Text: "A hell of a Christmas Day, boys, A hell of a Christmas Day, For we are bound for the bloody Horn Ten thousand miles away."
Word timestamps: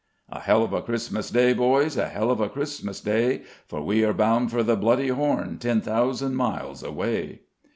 "A 0.29 0.39
hell 0.39 0.63
of 0.63 0.73
a 0.73 0.81
Christmas 0.81 1.29
Day, 1.29 1.53
boys, 1.53 1.95
A 1.95 2.07
hell 2.07 2.31
of 2.31 2.39
a 2.41 2.49
Christmas 2.49 2.99
Day, 2.99 3.43
For 3.67 3.83
we 3.83 4.03
are 4.03 4.13
bound 4.15 4.49
for 4.49 4.63
the 4.63 4.75
bloody 4.75 5.09
Horn 5.09 5.59
Ten 5.59 5.79
thousand 5.79 6.33
miles 6.35 6.81
away." 6.81 7.41